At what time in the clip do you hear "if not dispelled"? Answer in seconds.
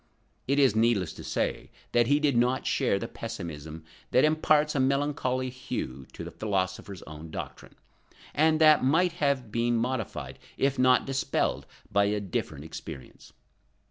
10.57-11.67